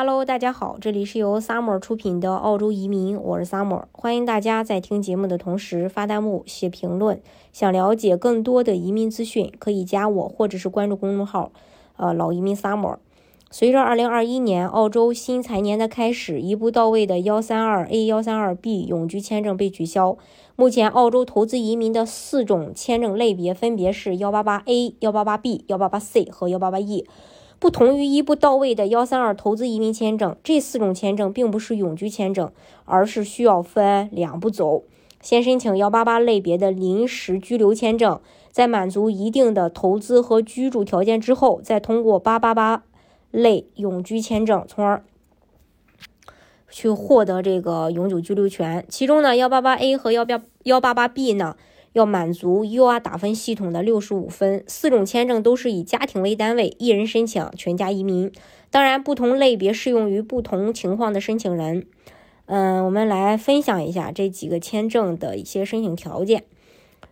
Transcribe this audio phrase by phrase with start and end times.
[0.00, 7.20] Hello，大家好，这里是由 Summer 出品的澳洲移民，我是 Summer，欢迎大家在听节目的同时发弹幕、写评论。
[7.52, 11.50] 想了解更多的移民资讯，可以加我或者是关注公众号，
[11.96, 12.98] 呃，老移民 Summer。
[13.50, 20.16] 随着2021年澳洲新财年的开始，一步到位的 132A、132B 永居签证被取消。
[20.54, 27.04] 目前，澳洲投资移民的四种签证类别分别是 188A、188B、188C 和 188E。
[27.58, 32.52] 不同于一步到位的幺三二投资移民签证，这四种签证并不是永居签证，
[32.84, 34.84] 而是需要分两步走：
[35.20, 38.20] 先申请幺八八类别的临时居留签证，
[38.52, 42.84] 在满足一定的投资和居住条件之后，再通过八八八
[43.32, 45.02] 类永居签证，从而
[46.70, 48.84] 去获得这个永久居留权。
[48.88, 51.56] 其中呢，幺八八 A 和幺八幺八八 B 呢。
[51.92, 58.30] 要满足 UR 打分系统的六十五分，四种签证都是以家庭为单位，一人申请，全家移民。
[58.70, 61.86] 当然，不同类别适用于不同情况的申请人。
[62.46, 66.44] 嗯，我们来分享一下这几个签证的一些申请条件。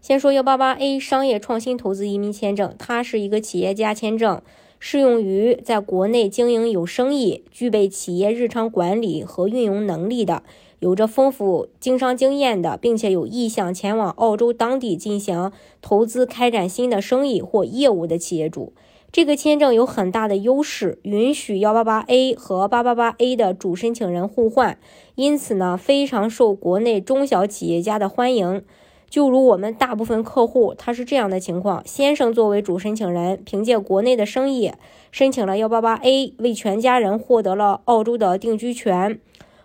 [0.00, 4.42] 先说幺八八 A 商业创新投资移民签证，它是一个企业家签证，
[4.78, 10.42] 适用于在国内经营有生意、具备企业日常管理和运营能力的。
[10.82, 18.72] 有着丰富经商经验的，并且有意向前往澳洲当地进行投资、开展新的生意或业务的企业主，
[19.12, 24.76] 这个签证有很大的优势，允许幺八八 A 和八八八 A 的主申请人互换，
[25.14, 28.64] 因此呢，非常受国内中小企业家的欢迎。
[29.08, 34.72] 就如我们大部分客户，他是这样的情况：先生作为主申请人，凭借国内的生意
[35.12, 39.20] 申请了幺八八 A，为全家人获得了澳洲的定居权。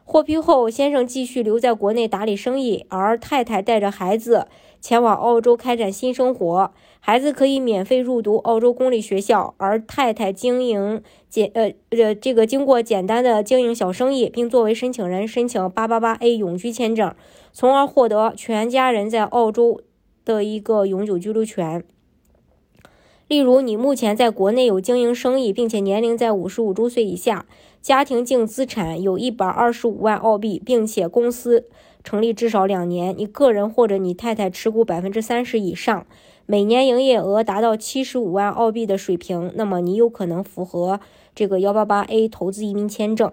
[0.10, 4.48] 获批后，先生继续留在国内打理生意，而太太带着孩子
[4.80, 6.72] 前往澳洲开展新生活。
[7.02, 17.14] 孩子可以免费入读澳洲公立学校，而太太经营简呃呃这个经过简单的经营小生意，并作为申请人申请八八八 A 永居签证，
[17.52, 19.82] 从而获得全家人在澳洲
[20.24, 21.84] 的一个永久居留权。
[23.27, 27.45] 例如，你目前在国内有经营生意，并且年龄在五十五周岁以下。
[27.82, 31.66] 家庭净资产有一百二十五万澳币，并且公司
[32.04, 36.05] 成立至少两年，你个人或者你太太持股百分之三十以上，
[36.45, 40.99] 每年营业额达到七十五万澳币的水平，那么你有可能符合
[41.33, 43.32] 这个幺八八 A 投资移民签证。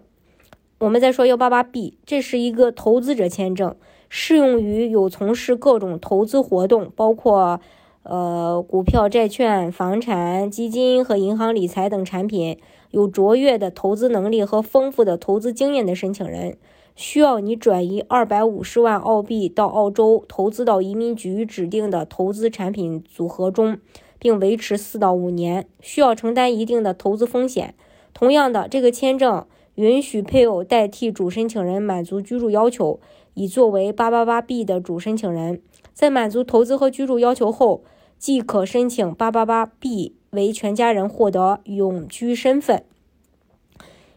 [0.79, 3.75] 我们再说幺八八 B，这是一个投资者签证，
[4.09, 7.61] 适用于有从事各种投资活动，包括
[8.05, 12.59] 呃股票、债券、房产、基金和银行理财等产品。
[12.91, 16.57] 有卓越的投资能力和丰富的投资经验的申请人，
[16.95, 23.79] 需要你转移二百五十万澳币到澳洲，投资到移民局指定的投资产品组合中，
[24.21, 27.75] 并维持四到五年，需要承担一定的投资风险。
[28.13, 29.45] 同样的，这个签证
[29.75, 33.01] 允许配偶代替主申请人满足居住要求，
[33.35, 35.61] 以作为八八八 B 的主申请人，
[35.93, 37.83] 在满足投资和居住要求后，
[38.25, 40.17] 即可申请八八八 B。
[40.31, 42.83] 为全家人获得永居身份。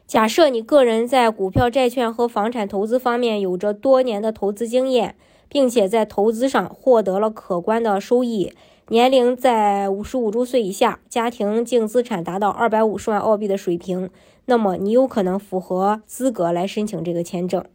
[0.07, 5.15] 假设你个人在股票、债券和房产投资方面有着多年的投资经验，
[5.49, 8.53] 并且在投资上获得了可观的收益，
[8.87, 14.09] 年龄在五十五周岁以下，家庭净资产达到二百五十万澳币的水平，
[14.45, 17.65] 那么你有可能符合资格来申请这个签证。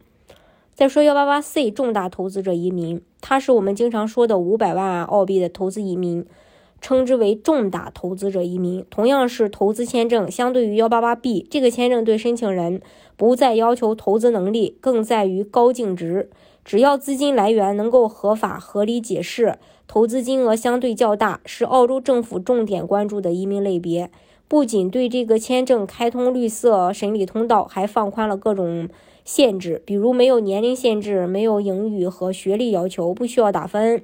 [0.75, 6.25] 再说幺八八 C 重大投资者移民，它是我们经常说的五百万澳币的投资移民。
[6.81, 10.29] 称之为重大投资者移民，同样是投资签证。
[10.29, 12.81] 相对于幺八八 B 这个签证，对申请人
[13.15, 16.29] 不再要求投资能力，更在于高净值。
[16.65, 19.57] 只要资金来源能够合法合理解释，
[19.87, 24.11] 投资金额相对较大，是澳洲政府重点关注的移民类别。
[24.47, 28.87] 不仅对这个签证开通绿色审理通道，还放宽了各种
[29.25, 34.03] 限制，比如没有年龄限制，没有英语和学历要求，不需要打分。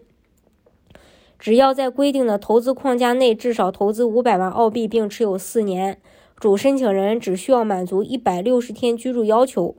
[1.37, 5.99] 只要在规定的投资框架内至少投资五百万澳币，并持有四年，
[6.37, 9.75] 主申请人只需要满足一百六十天居住要求。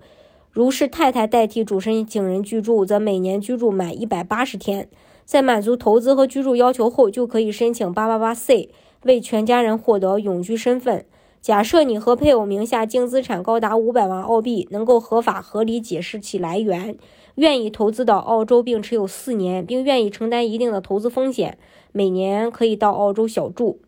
[0.51, 4.89] 如是太太代替主申请人居住，则每年居住满一百八十天。
[5.25, 8.71] 在满足投资和居住要求后，就可以申请八八八 C，
[9.05, 11.05] 为全家人获得永居身份。
[11.41, 16.97] 假设你和配偶名下净资产高达五百万澳币，能够合法合理解释其来源。
[17.37, 21.57] 愿意投资到澳洲并持有四年，并愿意承担一定的投资风险，
[21.93, 23.81] 每年可以到澳洲小住。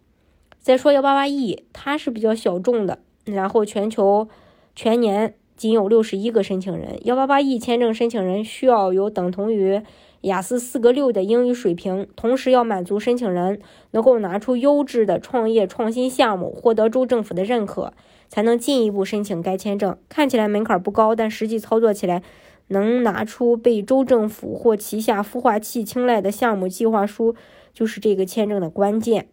[0.58, 4.28] 再说幺八八 E，它是比较小众的，然后全球
[4.74, 6.98] 全年仅有六十一个申请人。
[7.04, 9.80] 幺八八 E 签证申请人需要有等同于
[10.22, 13.60] 雅思四个六的英语水平，同时要满足申请人
[13.90, 17.92] 能够拿出优质的创业创新项目，获得州政府的认可。
[18.28, 19.94] 才能进一步申请该签证。
[20.08, 22.22] 看起来门槛不高，但实际操作起来，
[22.68, 27.34] 能拿出被州政府或旗下孵化器青睐的项目计划书，
[27.74, 29.28] 就是这个签证的关键。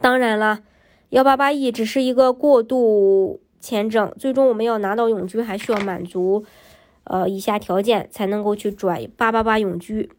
[0.00, 0.60] 当然了，
[1.10, 6.44] 幺八八 E 只是一个过渡签证，最终我们要拿到永居，还需要满足
[7.04, 10.10] 呃以下条件才能够去转八八八永居。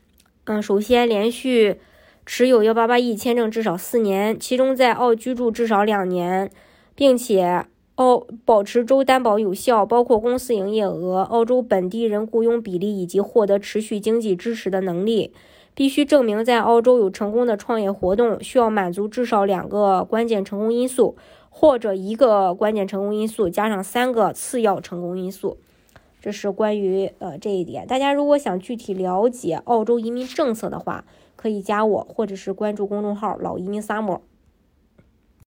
[0.45, 1.79] 嗯，首先连续
[2.25, 6.49] 持有幺八八 E 签证至少四年，其中在澳居住至少两年，
[6.95, 7.65] 并且
[7.95, 15.33] 澳保持州担保有效，包括公司营业额、澳洲本地人雇佣比例以及获得持续经济支持的能力。
[15.73, 21.15] 必须证明在澳洲有成功的创业活动，需要满足至少两个关键成功因素，
[21.53, 25.57] 或者一个关键成功因素加上三个次要成功因素。
[26.19, 27.85] 这是关于呃这一点。
[27.85, 31.03] 大家如果想具体了解澳洲移民政策的话，
[31.35, 34.19] 可以加我或者是关注公众号“老移民 summer”。